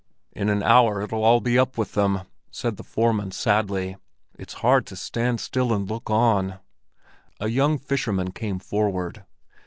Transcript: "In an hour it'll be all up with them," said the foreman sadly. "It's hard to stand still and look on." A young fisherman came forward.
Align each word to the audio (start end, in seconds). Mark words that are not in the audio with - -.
"In 0.31 0.49
an 0.49 0.63
hour 0.63 1.03
it'll 1.03 1.41
be 1.41 1.59
all 1.59 1.61
up 1.61 1.77
with 1.77 1.91
them," 1.93 2.21
said 2.49 2.77
the 2.77 2.83
foreman 2.83 3.29
sadly. 3.29 3.97
"It's 4.35 4.55
hard 4.65 4.87
to 4.87 4.95
stand 4.95 5.39
still 5.39 5.71
and 5.71 5.87
look 5.87 6.09
on." 6.09 6.57
A 7.39 7.49
young 7.49 7.77
fisherman 7.77 8.31
came 8.31 8.57
forward. 8.57 9.25